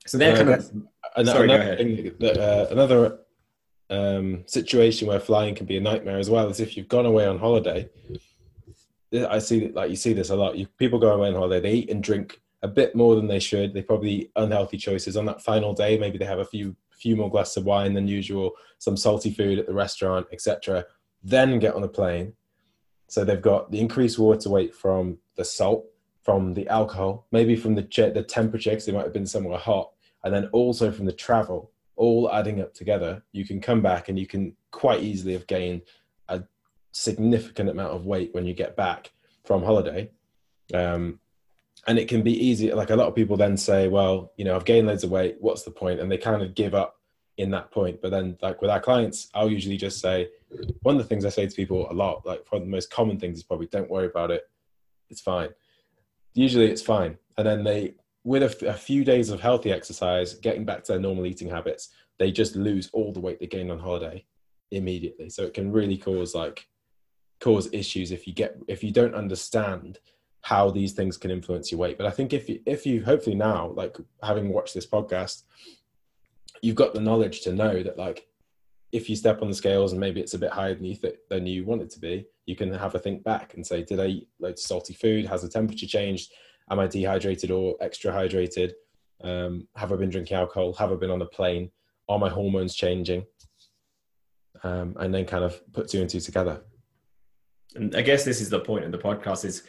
[0.07, 0.71] So they're uh, kind of
[1.17, 3.19] another, sorry, another, thing uh, another
[3.91, 7.27] um, situation where flying can be a nightmare as well is if you've gone away
[7.27, 7.87] on holiday.
[9.13, 10.57] I see like you see this a lot.
[10.57, 13.37] You, people go away on holiday, they eat and drink a bit more than they
[13.37, 13.71] should.
[13.71, 15.99] They probably unhealthy choices on that final day.
[15.99, 19.59] Maybe they have a few few more glasses of wine than usual, some salty food
[19.59, 20.85] at the restaurant, etc.
[21.23, 22.33] Then get on a plane.
[23.07, 25.85] So they've got the increased water weight from the salt,
[26.23, 29.91] from the alcohol, maybe from the the temperature because they might have been somewhere hot,
[30.23, 33.23] and then also from the travel, all adding up together.
[33.31, 35.83] You can come back and you can quite easily have gained
[36.27, 36.43] a
[36.91, 39.11] significant amount of weight when you get back
[39.45, 40.11] from holiday.
[40.73, 41.19] Um,
[41.85, 44.55] and it can be easy like a lot of people then say well you know
[44.55, 45.99] i've gained loads of weight what's the point?
[45.99, 46.95] And they kind of give up
[47.37, 48.01] in that point.
[48.01, 50.29] But then like with our clients i'll usually just say
[50.81, 52.89] one of the things i say to people a lot like one of the most
[52.89, 54.43] common things is probably don't worry about it.
[55.09, 55.49] It's fine.
[56.33, 57.17] Usually it's fine.
[57.37, 61.01] And then they with a, a few days of healthy exercise getting back to their
[61.01, 64.25] normal eating habits they just lose all the weight they gained on holiday
[64.71, 65.29] immediately.
[65.29, 66.67] So it can really cause like
[67.39, 69.99] cause issues if you get if you don't understand
[70.41, 71.97] how these things can influence your weight.
[71.97, 75.43] But I think if you, if you hopefully now, like having watched this podcast,
[76.61, 78.27] you've got the knowledge to know that like
[78.91, 81.17] if you step on the scales and maybe it's a bit higher than you th-
[81.29, 83.99] than you want it to be, you can have a think back and say, did
[83.99, 85.25] I eat like salty food?
[85.25, 86.31] Has the temperature changed?
[86.69, 88.71] Am I dehydrated or extra hydrated?
[89.23, 90.73] Um, have I been drinking alcohol?
[90.73, 91.71] Have I been on a plane?
[92.07, 93.25] Are my hormones changing?
[94.63, 96.61] Um, and then kind of put two and two together.
[97.75, 99.63] And I guess this is the point of the podcast is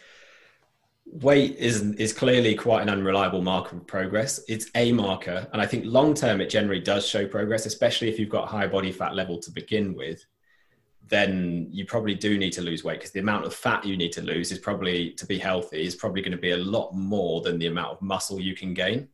[1.12, 4.40] weight is is clearly quite an unreliable marker of progress.
[4.48, 8.18] It's a marker, and I think long term it generally does show progress, especially if
[8.18, 10.24] you've got high body fat level to begin with.
[11.08, 14.12] Then you probably do need to lose weight because the amount of fat you need
[14.12, 17.40] to lose is probably to be healthy is probably going to be a lot more
[17.40, 19.08] than the amount of muscle you can gain.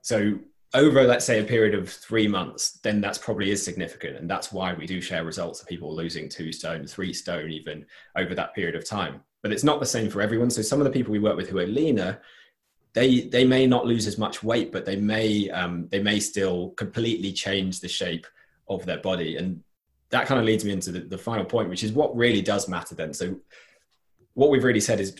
[0.00, 0.38] So
[0.72, 4.50] over let's say a period of three months, then that's probably is significant, and that's
[4.50, 7.84] why we do share results of people losing two stone, three stone, even
[8.16, 10.48] over that period of time but it's not the same for everyone.
[10.48, 12.22] So some of the people we work with who are leaner,
[12.94, 16.70] they they may not lose as much weight, but they may um, they may still
[16.70, 18.26] completely change the shape
[18.68, 19.62] of their body, and
[20.08, 22.68] that kind of leads me into the, the final point, which is what really does
[22.70, 22.94] matter.
[22.94, 23.38] Then, so
[24.32, 25.14] what we've really said is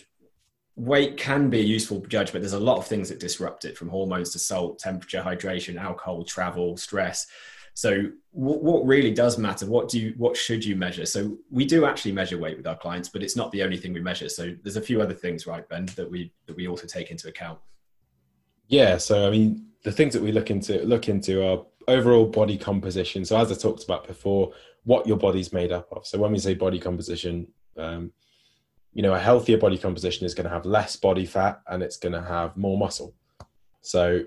[0.75, 3.77] weight can be a useful judge, but there's a lot of things that disrupt it
[3.77, 7.27] from hormones to salt, temperature, hydration, alcohol, travel, stress.
[7.75, 9.65] So what, what really does matter?
[9.65, 11.05] What do you, what should you measure?
[11.05, 13.93] So we do actually measure weight with our clients, but it's not the only thing
[13.93, 14.29] we measure.
[14.29, 17.27] So there's a few other things, right, Ben, that we, that we also take into
[17.27, 17.59] account.
[18.69, 18.97] Yeah.
[18.97, 23.25] So, I mean, the things that we look into, look into are overall body composition.
[23.25, 24.53] So as I talked about before,
[24.85, 26.07] what your body's made up of.
[26.07, 28.13] So when we say body composition, um,
[28.93, 31.97] you know, a healthier body composition is going to have less body fat and it's
[31.97, 33.13] going to have more muscle.
[33.81, 34.23] So,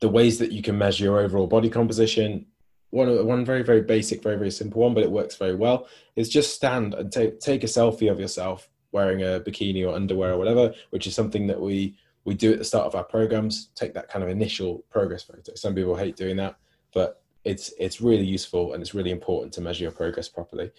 [0.00, 2.46] the ways that you can measure your overall body composition,
[2.90, 5.86] one one very very basic, very very simple one, but it works very well,
[6.16, 10.32] is just stand and take take a selfie of yourself wearing a bikini or underwear
[10.32, 13.68] or whatever, which is something that we we do at the start of our programs.
[13.74, 15.54] Take that kind of initial progress photo.
[15.54, 16.56] Some people hate doing that,
[16.92, 20.70] but it's it's really useful and it's really important to measure your progress properly.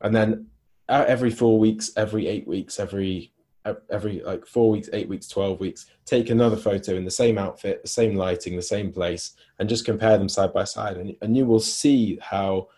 [0.00, 0.46] And then
[0.88, 3.32] uh, every four weeks, every eight weeks, every
[3.90, 7.82] every like four weeks, eight weeks, twelve weeks, take another photo in the same outfit,
[7.82, 11.36] the same lighting, the same place, and just compare them side by side, and and
[11.36, 12.68] you will see how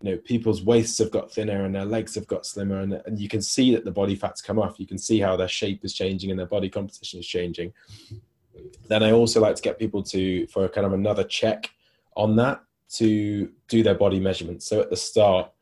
[0.00, 3.18] you know people's waists have got thinner and their legs have got slimmer, and, and
[3.18, 4.80] you can see that the body fat's come off.
[4.80, 7.72] You can see how their shape is changing and their body composition is changing.
[8.88, 11.70] Then I also like to get people to for kind of another check
[12.16, 14.66] on that to do their body measurements.
[14.66, 15.52] So at the start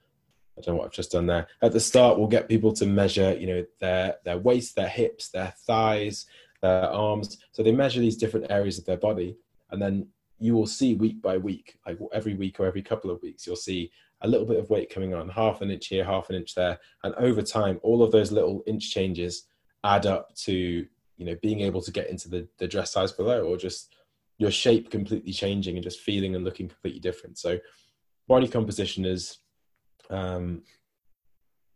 [0.58, 1.46] I don't know what I've just done there.
[1.62, 5.30] At the start, we'll get people to measure, you know, their their waist, their hips,
[5.30, 6.26] their thighs,
[6.62, 7.38] their arms.
[7.52, 9.36] So they measure these different areas of their body,
[9.70, 10.08] and then
[10.40, 13.56] you will see week by week, like every week or every couple of weeks, you'll
[13.56, 13.90] see
[14.22, 16.78] a little bit of weight coming on, half an inch here, half an inch there,
[17.04, 19.44] and over time, all of those little inch changes
[19.84, 23.44] add up to you know being able to get into the, the dress size below,
[23.44, 23.94] or just
[24.38, 27.38] your shape completely changing and just feeling and looking completely different.
[27.38, 27.58] So
[28.28, 29.38] body composition is
[30.10, 30.62] um,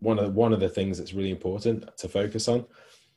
[0.01, 2.65] one of the, one of the things that's really important to focus on.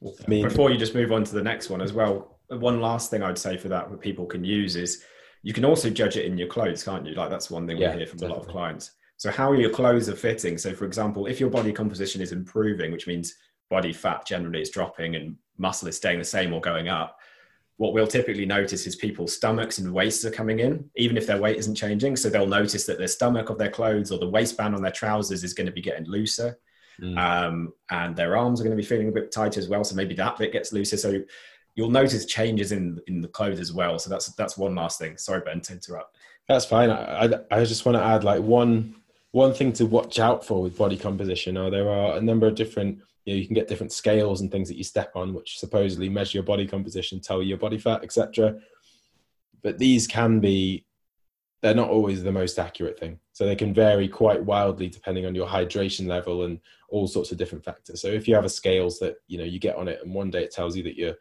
[0.03, 3.09] I mean, before you just move on to the next one as well, one last
[3.09, 5.03] thing I'd say for that that people can use is
[5.41, 7.13] you can also judge it in your clothes, can't you?
[7.15, 8.35] Like that's one thing yeah, we hear from definitely.
[8.35, 8.91] a lot of clients.
[9.17, 10.57] So how your clothes are fitting.
[10.57, 13.33] So for example, if your body composition is improving, which means
[13.69, 17.17] body fat generally is dropping and muscle is staying the same or going up,
[17.77, 21.39] what we'll typically notice is people's stomachs and waists are coming in, even if their
[21.39, 22.15] weight isn't changing.
[22.15, 25.43] So they'll notice that their stomach of their clothes or the waistband on their trousers
[25.43, 26.57] is going to be getting looser.
[27.01, 27.17] Mm.
[27.17, 29.83] Um, and their arms are going to be feeling a bit tighter as well.
[29.83, 30.95] So maybe that bit gets looser.
[30.95, 31.21] So
[31.75, 33.99] you'll notice changes in in the clothes as well.
[33.99, 35.17] So that's that's one last thing.
[35.17, 36.15] Sorry, Ben, to interrupt.
[36.47, 36.89] That's fine.
[36.89, 38.95] I, I, I just want to add like one
[39.31, 41.57] one thing to watch out for with body composition.
[41.57, 44.51] Or there are a number of different you know you can get different scales and
[44.51, 47.77] things that you step on which supposedly measure your body composition tell you your body
[47.77, 48.55] fat etc
[49.61, 50.85] but these can be
[51.65, 53.19] they're not always the most accurate thing.
[53.33, 56.59] So they can vary quite wildly depending on your hydration level and
[56.89, 57.99] all sorts of different factors.
[57.99, 60.29] So if you have a scales that you know you get on it and one
[60.29, 61.15] day it tells you that you're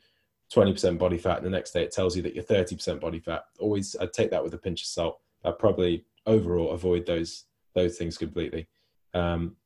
[0.54, 3.44] 20% body fat and the next day it tells you that you're 30% body fat
[3.58, 5.18] always i'd take that with a pinch of salt.
[5.46, 8.68] I'd probably overall avoid those those things completely.
[9.14, 9.56] Um,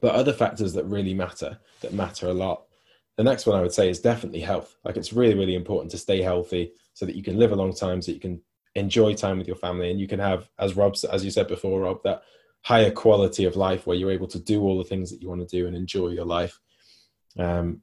[0.00, 2.64] but other factors that really matter, that matter a lot.
[3.16, 4.76] The next one I would say is definitely health.
[4.84, 7.74] Like it's really, really important to stay healthy so that you can live a long
[7.74, 8.40] time, so you can
[8.74, 11.80] enjoy time with your family, and you can have, as Rob, as you said before,
[11.80, 12.22] Rob, that
[12.62, 15.40] higher quality of life where you're able to do all the things that you want
[15.40, 16.58] to do and enjoy your life.
[17.38, 17.82] Um,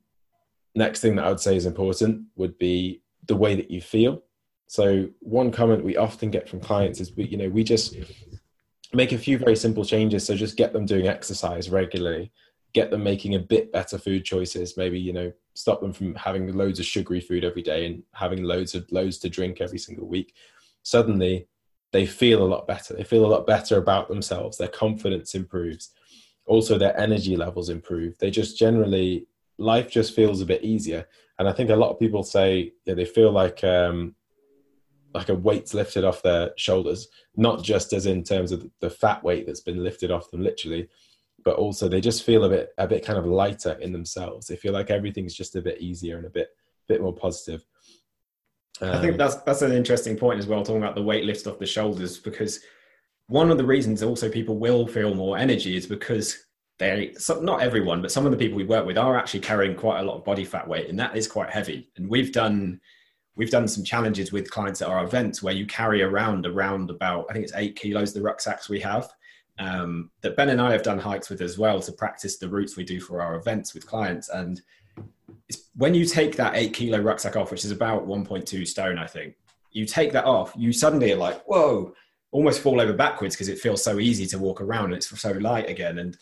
[0.76, 4.24] next thing that I would say is important would be the way that you feel.
[4.68, 7.96] So one comment we often get from clients is we, you know, we just
[8.98, 10.26] make a few very simple changes.
[10.26, 12.32] So just get them doing exercise regularly,
[12.74, 14.76] get them making a bit better food choices.
[14.76, 18.44] Maybe you know stop them from having loads of sugary food every day and having
[18.44, 20.34] loads of loads to drink every single week.
[20.82, 21.48] Suddenly,
[21.94, 22.96] they feel a lot better.
[22.96, 24.58] They feel a lot better about themselves.
[24.58, 25.92] Their confidence improves.
[26.48, 28.18] Also, their energy levels improve.
[28.18, 29.28] They just generally
[29.60, 31.06] life just feels a bit easier.
[31.38, 34.16] And I think a lot of people say yeah, they feel like um,
[35.18, 39.24] like a weight's lifted off their shoulders, not just as in terms of the fat
[39.24, 40.88] weight that's been lifted off them literally,
[41.44, 44.48] but also they just feel a bit a bit kind of lighter in themselves.
[44.48, 46.50] They feel like everything's just a bit easier and a bit
[46.88, 47.66] bit more positive.
[48.80, 51.26] Um, I think um, that's that's an interesting point as well, talking about the weight
[51.26, 52.60] lift off the shoulders, because
[53.28, 56.46] one of the reasons also people will feel more energy is because
[56.80, 60.00] they not everyone, but some of the people we work with are actually carrying quite
[60.00, 61.90] a lot of body fat weight, and that is quite heavy.
[61.98, 62.80] And we've done
[63.38, 67.27] we've done some challenges with clients at our events where you carry around around about
[67.29, 69.10] I think it's eight kilos the rucksacks we have.
[69.60, 72.75] Um, that Ben and I have done hikes with as well to practice the routes
[72.75, 74.29] we do for our events with clients.
[74.29, 74.62] And
[75.75, 79.35] when you take that eight kilo rucksack off, which is about 1.2 stone, I think,
[79.71, 81.94] you take that off, you suddenly are like, whoa,
[82.31, 85.31] almost fall over backwards because it feels so easy to walk around and it's so
[85.31, 85.98] light again.
[85.98, 86.15] And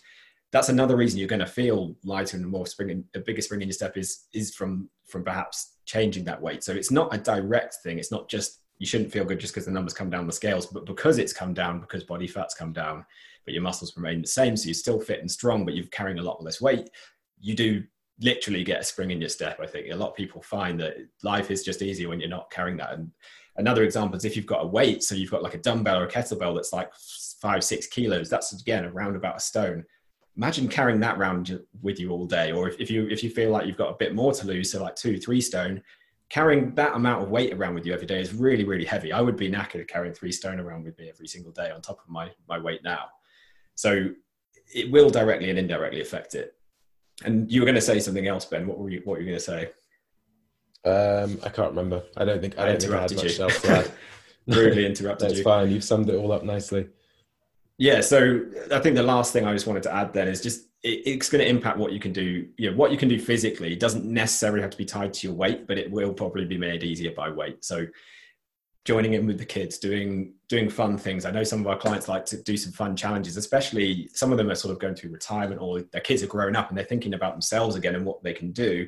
[0.52, 3.04] that's another reason you're going to feel lighter and more spring.
[3.16, 6.64] A bigger spring in your step is is from from perhaps changing that weight.
[6.64, 8.00] So it's not a direct thing.
[8.00, 10.66] It's not just you shouldn't feel good just because the numbers come down the scales,
[10.66, 13.06] but because it's come down, because body fat's come down,
[13.46, 16.20] but your muscles remain the same, so you're still fit and strong, but you're carrying
[16.20, 16.90] a lot less weight.
[17.40, 17.84] You do
[18.20, 19.60] literally get a spring in your step.
[19.62, 22.52] I think a lot of people find that life is just easier when you're not
[22.52, 22.94] carrying that.
[22.94, 23.12] And
[23.58, 26.06] another example is if you've got a weight, so you've got like a dumbbell or
[26.06, 26.92] a kettlebell that's like
[27.42, 28.30] five, six kilos.
[28.30, 29.86] That's again around about a stone.
[30.38, 33.52] Imagine carrying that around with you all day, or if, if you if you feel
[33.52, 35.82] like you've got a bit more to lose, so like two, three stone,
[36.30, 39.14] carrying that amount of weight around with you every day is really, really heavy.
[39.14, 42.00] I would be knackered carrying three stone around with me every single day on top
[42.00, 43.06] of my my weight now.
[43.76, 44.10] So
[44.74, 46.56] it will directly and indirectly affect it.
[47.24, 48.68] And you were going to say something else, Ben.
[48.68, 49.70] What were you What were you going to say?
[50.84, 52.04] Um, I can't remember.
[52.18, 53.92] I don't think I, I don't think I had much else to add.
[54.48, 55.30] Rudely interrupted you.
[55.30, 55.44] That's you.
[55.44, 55.72] fine.
[55.72, 56.88] You've summed it all up nicely.
[57.78, 58.02] Yeah.
[58.02, 61.02] So I think the last thing I just wanted to add then is just it,
[61.06, 62.48] it's going to impact what you can do.
[62.58, 65.28] You know, what you can do physically it doesn't necessarily have to be tied to
[65.28, 67.66] your weight, but it will probably be made easier by weight.
[67.66, 67.86] So
[68.86, 71.26] joining in with the kids, doing doing fun things.
[71.26, 74.38] I know some of our clients like to do some fun challenges, especially some of
[74.38, 76.86] them are sort of going through retirement or their kids are growing up and they're
[76.86, 78.88] thinking about themselves again and what they can do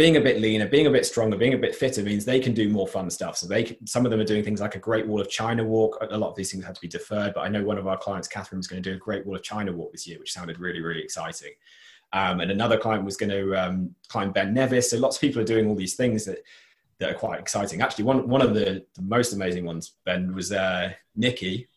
[0.00, 2.54] being a bit leaner, being a bit stronger, being a bit fitter means they can
[2.54, 3.36] do more fun stuff.
[3.36, 5.62] So they can, some of them are doing things like a Great Wall of China
[5.62, 5.98] walk.
[6.10, 7.98] A lot of these things had to be deferred, but I know one of our
[7.98, 10.32] clients, Catherine, was going to do a Great Wall of China walk this year, which
[10.32, 11.52] sounded really, really exciting.
[12.14, 14.90] Um, and another client was going to um, climb Ben Nevis.
[14.90, 16.38] So lots of people are doing all these things that
[16.98, 17.82] that are quite exciting.
[17.82, 21.68] Actually, one one of the, the most amazing ones, Ben, was uh, Nikki,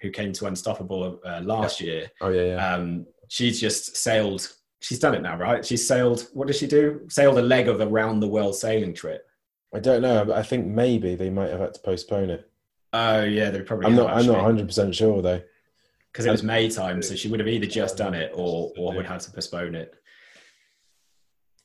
[0.00, 1.86] who came to Unstoppable uh, last yeah.
[1.86, 2.10] year.
[2.20, 2.72] Oh yeah, yeah.
[2.72, 4.48] Um, she's just sailed
[4.84, 5.64] she's done it now, right?
[5.64, 6.28] She's sailed.
[6.34, 7.00] What did she do?
[7.08, 9.26] Sailed a leg of a round the world sailing trip.
[9.74, 12.50] I don't know, but I think maybe they might have had to postpone it.
[12.92, 13.86] Oh yeah, they probably.
[13.86, 14.10] I'm not.
[14.10, 15.40] I'm not 100 percent sure though.
[16.12, 18.94] Because it was May time, so she would have either just done it or or
[18.94, 19.94] would have to postpone it.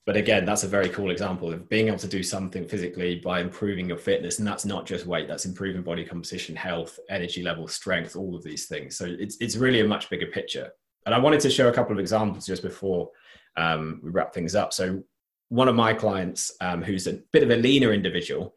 [0.07, 3.41] But again, that's a very cool example of being able to do something physically by
[3.41, 7.67] improving your fitness, and that's not just weight; that's improving body composition, health, energy level,
[7.67, 8.97] strength, all of these things.
[8.97, 10.72] So it's it's really a much bigger picture.
[11.06, 13.10] And I wanted to show a couple of examples just before
[13.56, 14.74] um, we wrap things up.
[14.74, 15.04] So
[15.50, 18.54] one of my clients, um, who's a bit of a leaner individual,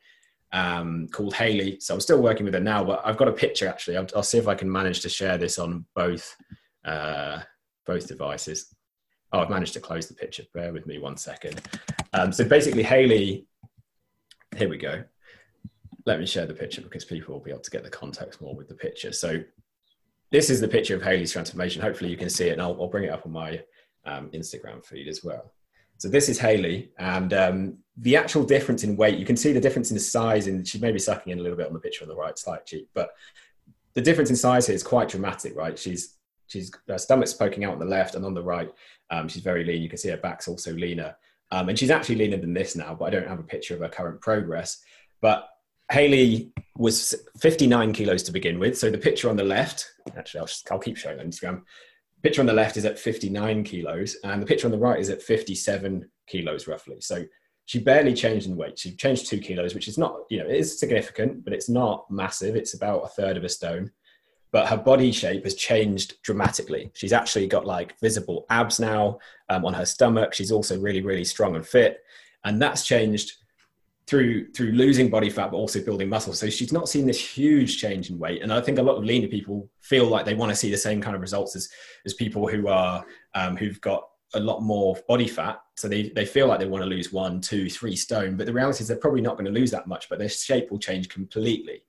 [0.52, 1.80] um, called Haley.
[1.80, 3.96] So I'm still working with her now, but I've got a picture actually.
[3.96, 6.36] I'll, I'll see if I can manage to share this on both
[6.84, 7.40] uh,
[7.86, 8.74] both devices.
[9.32, 10.44] Oh, I've managed to close the picture.
[10.52, 11.60] Bear with me one second.
[12.12, 13.46] Um, so basically, Haley.
[14.56, 15.02] Here we go.
[16.04, 18.54] Let me share the picture because people will be able to get the context more
[18.54, 19.12] with the picture.
[19.12, 19.42] So
[20.32, 21.82] this is the picture of Haley's transformation.
[21.82, 23.62] Hopefully you can see it and I'll, I'll bring it up on my
[24.06, 25.52] um, Instagram feed as well.
[25.98, 29.60] So this is Haley and um, the actual difference in weight, you can see the
[29.60, 31.78] difference in the size and she may be sucking in a little bit on the
[31.78, 33.10] picture on the right side cheek, but
[33.94, 35.78] the difference in size here is quite dramatic, right?
[35.78, 36.16] She's,
[36.46, 38.72] she's her stomach's poking out on the left and on the right,
[39.10, 39.82] um, she's very lean.
[39.82, 41.14] You can see her back's also leaner.
[41.50, 43.80] Um, and she's actually leaner than this now, but I don't have a picture of
[43.80, 44.82] her current progress.
[45.20, 45.46] But
[45.90, 48.78] Haley was 59 kilos to begin with.
[48.78, 51.62] So the picture on the left, actually, I'll, just, I'll keep showing on Instagram.
[52.22, 55.10] Picture on the left is at 59 kilos, and the picture on the right is
[55.10, 57.00] at 57 kilos roughly.
[57.00, 57.24] So
[57.64, 58.78] she barely changed in weight.
[58.78, 62.10] She changed two kilos, which is not, you know, it is significant, but it's not
[62.10, 62.56] massive.
[62.56, 63.90] It's about a third of a stone.
[64.50, 66.90] But her body shape has changed dramatically.
[66.94, 70.34] She's actually got like visible abs now um, on her stomach.
[70.34, 72.00] She's also really, really strong and fit.
[72.44, 73.32] And that's changed
[74.06, 76.32] through through losing body fat but also building muscle.
[76.32, 78.42] So she's not seen this huge change in weight.
[78.42, 80.76] And i think a lot of leaner people feel like they want to see the
[80.76, 81.68] same kind of results as
[82.04, 85.60] as people who are um, who've got a lot more body fat.
[85.76, 88.52] So they, they feel like they want to lose one two three stone but the
[88.52, 91.08] reality is they're probably not going to lose that much but their shape will change
[91.08, 91.82] completely.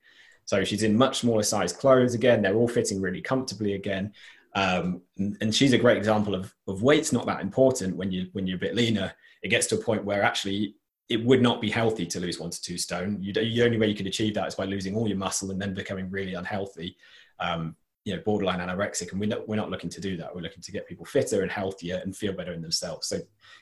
[0.46, 2.42] So she's in much smaller size clothes again.
[2.42, 4.12] They're all fitting really comfortably again.
[4.54, 8.28] Um, and, and she's a great example of, of weight's not that important when you
[8.32, 9.12] when you're a bit leaner.
[9.42, 10.76] It gets to a point where actually
[11.08, 13.18] it would not be healthy to lose one to two stone.
[13.20, 15.60] You, the only way you could achieve that is by losing all your muscle and
[15.60, 16.96] then becoming really unhealthy,
[17.40, 19.12] um, you know, borderline anorexic.
[19.12, 20.34] And we're not, we're not looking to do that.
[20.34, 23.08] We're looking to get people fitter and healthier and feel better in themselves.
[23.08, 23.18] So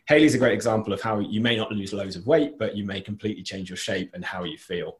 [0.06, 2.84] Haley's a great example of how you may not lose loads of weight, but you
[2.84, 4.98] may completely change your shape and how you feel.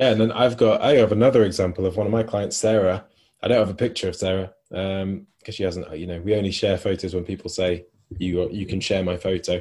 [0.00, 3.04] Yeah, and then I've got I have another example of one of my clients, Sarah.
[3.42, 5.94] I don't have a picture of Sarah because um, she hasn't.
[5.96, 7.84] You know, we only share photos when people say
[8.18, 9.60] you you can share my photo.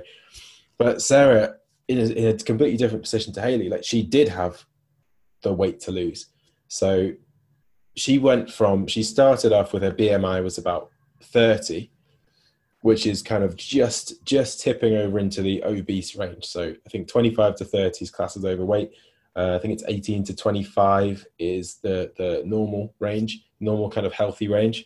[0.80, 1.58] But Sarah,
[1.90, 4.66] in a, in a completely different position to Haley, like she did have
[5.44, 6.28] the weight to lose.
[6.70, 7.12] So
[7.96, 10.90] she went from, she started off with her BMI was about
[11.22, 11.92] 30,
[12.82, 16.46] which is kind of just just tipping over into the obese range.
[16.46, 18.92] So I think 25 to 30 is classed as overweight.
[19.36, 24.14] Uh, I think it's 18 to 25 is the the normal range, normal kind of
[24.14, 24.86] healthy range.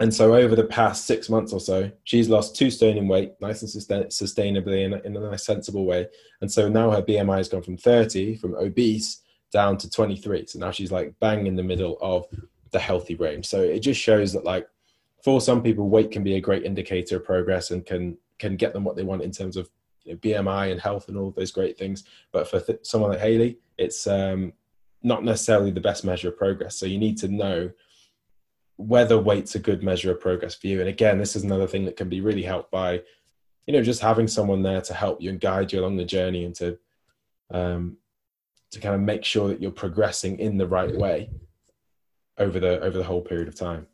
[0.00, 3.32] And so over the past six months or so, she's lost two stone in weight,
[3.40, 6.08] nice and sustain- sustainably in in a nice, sensible way.
[6.40, 9.22] And so now her BMI has gone from 30, from obese,
[9.52, 10.46] down to 23.
[10.46, 12.26] So now she's like bang in the middle of
[12.72, 13.46] the healthy range.
[13.46, 14.66] So it just shows that like
[15.22, 18.72] for some people, weight can be a great indicator of progress and can can get
[18.72, 19.70] them what they want in terms of
[20.02, 22.02] you know, BMI and health and all those great things.
[22.32, 24.52] But for th- someone like Haley, it's um,
[25.04, 26.76] not necessarily the best measure of progress.
[26.76, 27.70] So you need to know
[28.76, 30.80] whether weight's a good measure of progress for you.
[30.80, 33.02] And again, this is another thing that can be really helped by,
[33.66, 36.44] you know, just having someone there to help you and guide you along the journey
[36.44, 36.78] and to
[37.50, 37.96] um,
[38.72, 41.30] to kind of make sure that you're progressing in the right way
[42.38, 43.86] over the over the whole period of time.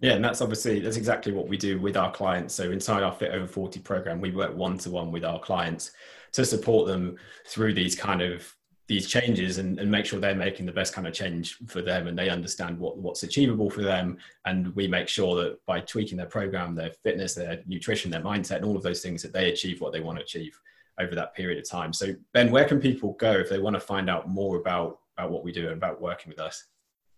[0.00, 2.54] Yeah, and that's obviously that's exactly what we do with our clients.
[2.54, 5.92] So inside our Fit Over 40 program, we work one to one with our clients
[6.32, 7.16] to support them
[7.46, 8.54] through these kind of
[8.86, 12.06] these changes and, and make sure they're making the best kind of change for them
[12.06, 14.18] and they understand what, what's achievable for them.
[14.44, 18.56] And we make sure that by tweaking their program, their fitness, their nutrition, their mindset,
[18.56, 20.60] and all of those things, that they achieve what they want to achieve
[21.00, 21.92] over that period of time.
[21.94, 25.30] So, Ben, where can people go if they want to find out more about, about
[25.30, 26.66] what we do and about working with us?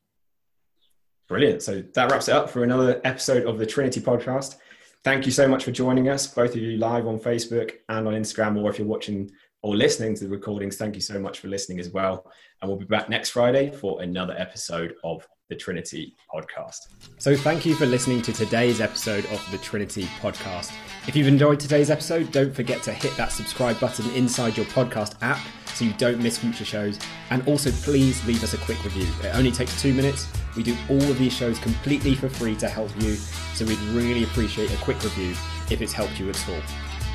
[1.27, 1.63] Brilliant.
[1.63, 4.57] So that wraps it up for another episode of the Trinity podcast.
[5.03, 8.13] Thank you so much for joining us, both of you live on Facebook and on
[8.13, 9.31] Instagram, or if you're watching
[9.61, 12.31] or listening to the recordings, thank you so much for listening as well.
[12.61, 16.87] And we'll be back next Friday for another episode of the Trinity podcast.
[17.17, 20.71] So, thank you for listening to today's episode of the Trinity podcast.
[21.07, 25.15] If you've enjoyed today's episode, don't forget to hit that subscribe button inside your podcast
[25.21, 25.39] app
[25.73, 26.99] so you don't miss future shows.
[27.29, 29.07] And also, please leave us a quick review.
[29.23, 30.27] It only takes two minutes.
[30.55, 33.15] We do all of these shows completely for free to help you.
[33.53, 35.31] So, we'd really appreciate a quick review
[35.69, 36.61] if it's helped you at all.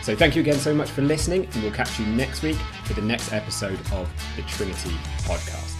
[0.02, 2.94] So, thank you again so much for listening, and we'll catch you next week for
[2.94, 5.79] the next episode of the Trinity podcast.